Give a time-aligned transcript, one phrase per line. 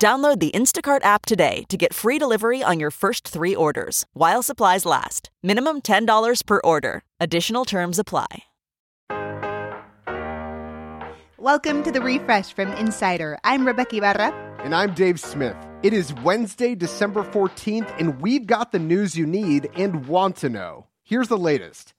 [0.00, 4.42] Download the Instacart app today to get free delivery on your first three orders while
[4.42, 5.28] supplies last.
[5.42, 7.02] Minimum $10 per order.
[7.20, 8.44] Additional terms apply.
[11.36, 13.38] Welcome to the refresh from Insider.
[13.44, 14.32] I'm Rebeca Ibarra.
[14.64, 15.56] And I'm Dave Smith.
[15.82, 20.48] It is Wednesday, December 14th, and we've got the news you need and want to
[20.48, 20.86] know.
[21.02, 21.92] Here's the latest.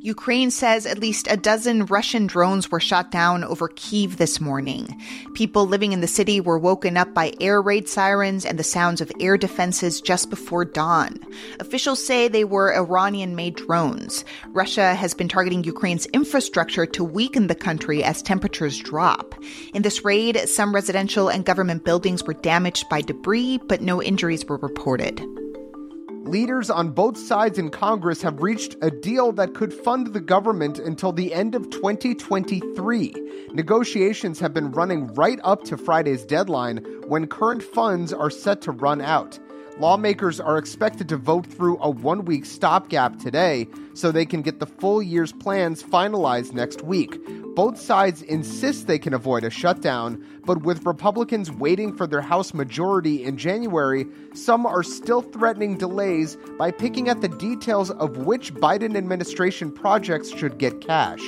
[0.00, 5.00] Ukraine says at least a dozen Russian drones were shot down over Kyiv this morning.
[5.34, 9.00] People living in the city were woken up by air raid sirens and the sounds
[9.00, 11.18] of air defenses just before dawn.
[11.60, 14.22] Officials say they were Iranian made drones.
[14.48, 19.34] Russia has been targeting Ukraine's infrastructure to weaken the country as temperatures drop.
[19.72, 24.44] In this raid, some residential and government buildings were damaged by debris, but no injuries
[24.44, 25.26] were reported
[26.26, 30.78] leaders on both sides in Congress have reached a deal that could fund the government
[30.78, 33.14] until the end of 2023.
[33.52, 38.72] Negotiations have been running right up to Friday's deadline when current funds are set to
[38.72, 39.38] run out.
[39.78, 44.58] Lawmakers are expected to vote through a one week stopgap today so they can get
[44.58, 47.18] the full year's plans finalized next week.
[47.54, 52.54] Both sides insist they can avoid a shutdown, but with Republicans waiting for their House
[52.54, 58.54] majority in January, some are still threatening delays by picking at the details of which
[58.54, 61.22] Biden administration projects should get cash.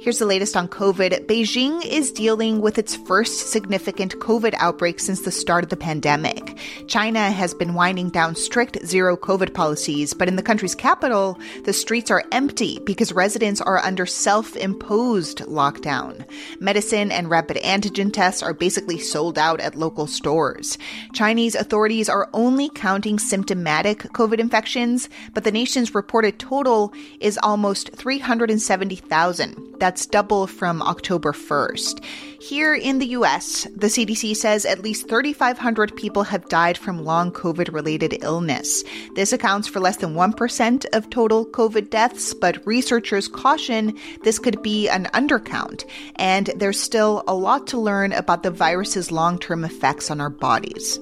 [0.00, 1.26] Here's the latest on COVID.
[1.26, 6.56] Beijing is dealing with its first significant COVID outbreak since the start of the pandemic.
[6.86, 11.72] China has been winding down strict zero COVID policies, but in the country's capital, the
[11.72, 16.24] streets are empty because residents are under self imposed lockdown.
[16.60, 20.78] Medicine and rapid antigen tests are basically sold out at local stores.
[21.12, 27.92] Chinese authorities are only counting symptomatic COVID infections, but the nation's reported total is almost
[27.96, 29.67] 370,000.
[29.78, 32.04] That's double from October 1st.
[32.40, 37.32] Here in the US, the CDC says at least 3,500 people have died from long
[37.32, 38.82] COVID related illness.
[39.14, 44.62] This accounts for less than 1% of total COVID deaths, but researchers caution this could
[44.62, 45.84] be an undercount,
[46.16, 50.30] and there's still a lot to learn about the virus's long term effects on our
[50.30, 50.98] bodies.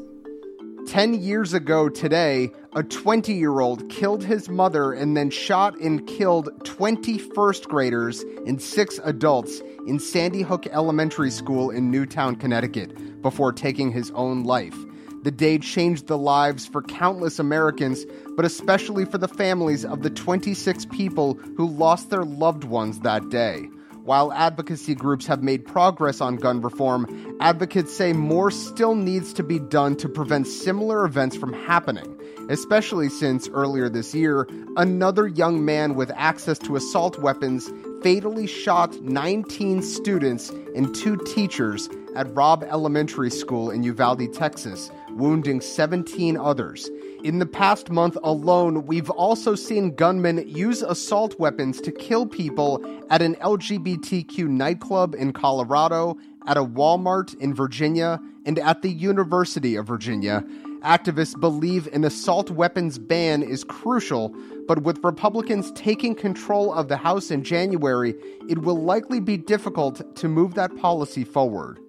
[0.86, 6.06] 10 years ago today, a 20 year old killed his mother and then shot and
[6.06, 13.22] killed 20 first graders and six adults in Sandy Hook Elementary School in Newtown, Connecticut,
[13.22, 14.76] before taking his own life.
[15.22, 18.04] The day changed the lives for countless Americans,
[18.36, 23.30] but especially for the families of the 26 people who lost their loved ones that
[23.30, 23.70] day.
[24.06, 29.42] While advocacy groups have made progress on gun reform, advocates say more still needs to
[29.42, 32.16] be done to prevent similar events from happening,
[32.48, 34.46] especially since earlier this year,
[34.76, 37.68] another young man with access to assault weapons
[38.00, 45.60] fatally shot 19 students and two teachers at Robb Elementary School in Uvalde, Texas, wounding
[45.60, 46.90] 17 others.
[47.24, 52.84] In the past month alone, we've also seen gunmen use assault weapons to kill people
[53.10, 56.16] at an LGBTQ nightclub in Colorado,
[56.46, 60.44] at a Walmart in Virginia, and at the University of Virginia.
[60.82, 64.32] Activists believe an assault weapons ban is crucial,
[64.68, 68.14] but with Republicans taking control of the House in January,
[68.48, 71.80] it will likely be difficult to move that policy forward.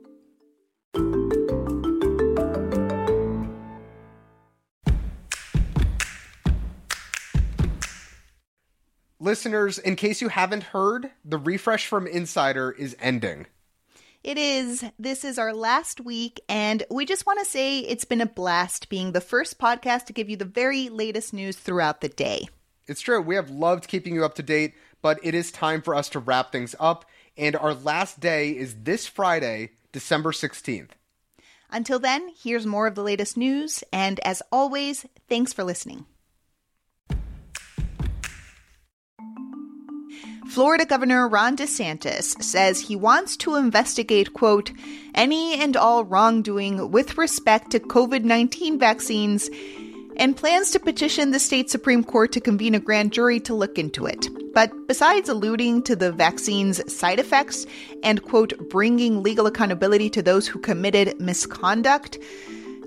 [9.20, 13.48] Listeners, in case you haven't heard, the refresh from Insider is ending.
[14.24, 14.84] It is.
[15.00, 18.90] This is our last week, and we just want to say it's been a blast
[18.90, 22.48] being the first podcast to give you the very latest news throughout the day.
[22.88, 23.20] It's true.
[23.20, 26.20] We have loved keeping you up to date, but it is time for us to
[26.20, 27.06] wrap things up,
[27.36, 30.92] and our last day is this Friday, December 16th.
[31.72, 36.06] Until then, here's more of the latest news, and as always, thanks for listening.
[40.58, 44.72] Florida Governor Ron DeSantis says he wants to investigate, quote,
[45.14, 49.52] any and all wrongdoing with respect to COVID 19 vaccines
[50.16, 53.78] and plans to petition the state Supreme Court to convene a grand jury to look
[53.78, 54.30] into it.
[54.52, 57.68] But besides alluding to the vaccine's side effects
[58.02, 62.18] and, quote, bringing legal accountability to those who committed misconduct,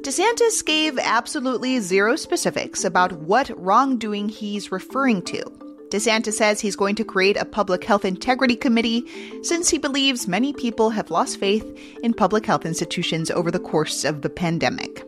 [0.01, 5.70] DeSantis gave absolutely zero specifics about what wrongdoing he's referring to.
[5.91, 9.05] DeSantis says he's going to create a public health integrity committee
[9.43, 11.67] since he believes many people have lost faith
[12.05, 15.05] in public health institutions over the course of the pandemic.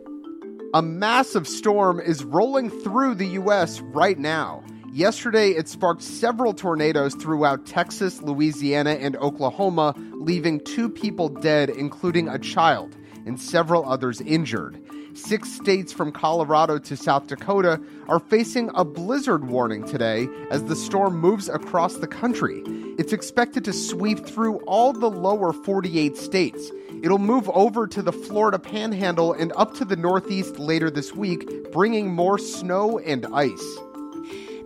[0.73, 3.79] A massive storm is rolling through the U.S.
[3.79, 4.61] right now.
[4.91, 12.27] Yesterday, it sparked several tornadoes throughout Texas, Louisiana, and Oklahoma, leaving two people dead, including
[12.27, 14.79] a child, and several others injured.
[15.15, 20.75] Six states from Colorado to South Dakota are facing a blizzard warning today as the
[20.75, 22.63] storm moves across the country.
[22.97, 26.71] It's expected to sweep through all the lower 48 states.
[27.03, 31.71] It'll move over to the Florida panhandle and up to the Northeast later this week,
[31.71, 33.77] bringing more snow and ice.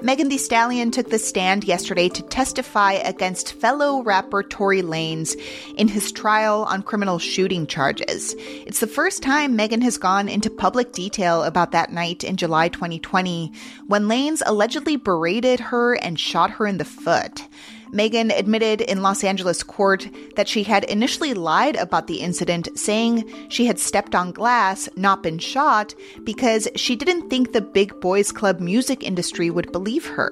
[0.01, 5.35] Megan Thee Stallion took the stand yesterday to testify against fellow rapper Tory Lanez
[5.75, 8.35] in his trial on criminal shooting charges.
[8.37, 12.69] It's the first time Megan has gone into public detail about that night in July
[12.69, 13.51] 2020
[13.87, 17.47] when Lanez allegedly berated her and shot her in the foot.
[17.91, 23.29] Megan admitted in Los Angeles court that she had initially lied about the incident, saying
[23.49, 28.31] she had stepped on glass, not been shot, because she didn't think the big boys
[28.31, 30.31] club music industry would believe her.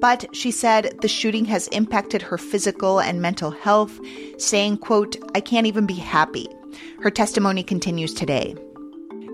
[0.00, 3.98] But she said the shooting has impacted her physical and mental health,
[4.38, 6.48] saying, quote, I can't even be happy.
[7.02, 8.54] Her testimony continues today.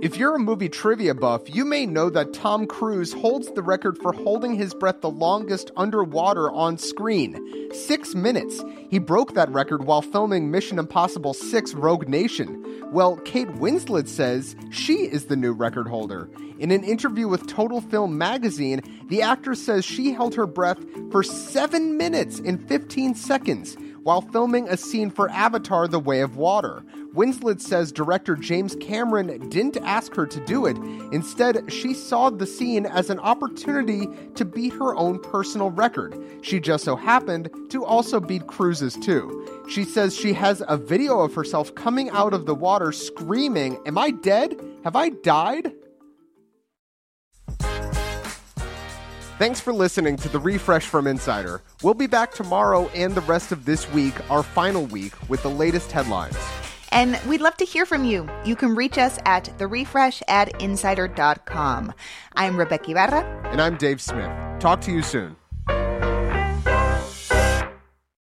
[0.03, 3.97] If you're a movie trivia buff, you may know that Tom Cruise holds the record
[3.97, 7.39] for holding his breath the longest underwater on screen
[7.73, 8.65] six minutes.
[8.91, 12.91] He broke that record while filming Mission Impossible 6 Rogue Nation.
[12.91, 16.29] Well, Kate Winslet says she is the new record holder.
[16.59, 20.81] In an interview with Total Film magazine, the actress says she held her breath
[21.13, 26.37] for seven minutes and 15 seconds while filming a scene for Avatar The Way of
[26.37, 26.83] Water.
[27.15, 30.79] Winslet says director James Cameron didn't ask her to do it.
[31.13, 36.19] Instead, she saw the scene as an opportunity to beat her own personal record.
[36.41, 39.63] She just so happened to also beat Cruise's too.
[39.69, 43.99] She says she has a video of herself coming out of the water screaming, Am
[43.99, 44.59] I dead?
[44.85, 45.73] Have I died?
[49.39, 51.63] Thanks for listening to the refresh from Insider.
[51.83, 55.51] We'll be back tomorrow and the rest of this week, our final week, with the
[55.51, 56.39] latest headlines.
[56.93, 58.29] And we'd love to hear from you.
[58.45, 61.93] You can reach us at therefresh at insider.com.
[62.35, 63.49] I'm Rebeca Ibarra.
[63.51, 64.31] And I'm Dave Smith.
[64.61, 65.37] Talk to you soon.